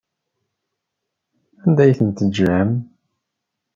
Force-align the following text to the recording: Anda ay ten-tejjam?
Anda 1.63 1.81
ay 1.83 1.93
ten-tejjam? 1.99 2.69